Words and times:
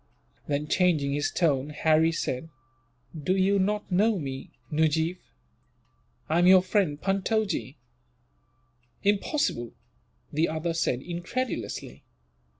Then, 0.47 0.67
changing 0.67 1.13
his 1.13 1.29
tone, 1.29 1.69
Harry 1.69 2.11
said: 2.11 2.49
"You 3.13 3.19
do 3.21 3.59
not 3.59 3.91
know 3.91 4.17
me, 4.17 4.49
Nujeef. 4.71 5.17
I 6.27 6.39
am 6.39 6.47
your 6.47 6.63
friend, 6.63 6.99
Puntojee." 6.99 7.75
"Impossible!" 9.03 9.73
the 10.33 10.49
other 10.49 10.73
said, 10.73 11.03
incredulously. 11.03 12.01